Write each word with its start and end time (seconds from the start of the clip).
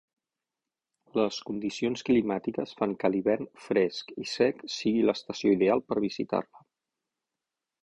Les 1.17 1.35
condicions 1.49 2.03
climàtiques 2.07 2.73
fan 2.79 2.95
que 3.03 3.11
l'hivern, 3.13 3.49
fresc 3.67 4.11
i 4.25 4.27
sec, 4.33 4.65
sigui 4.79 5.07
l'estació 5.11 5.55
ideal 5.59 5.87
per 5.91 6.01
visitar-la. 6.09 6.67